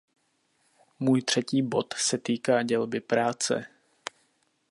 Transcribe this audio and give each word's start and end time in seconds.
Můj 0.99 1.21
třetí 1.21 1.61
bod 1.61 1.93
se 1.93 2.17
týká 2.17 2.63
dělby 2.63 2.99
práce. 3.01 3.65